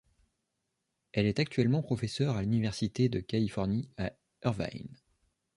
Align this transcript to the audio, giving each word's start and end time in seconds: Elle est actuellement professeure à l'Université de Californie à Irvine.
Elle 1.11 1.27
est 1.27 1.37
actuellement 1.39 1.83
professeure 1.83 2.35
à 2.35 2.41
l'Université 2.41 3.07
de 3.07 3.19
Californie 3.19 3.91
à 3.97 4.11
Irvine. 4.43 4.97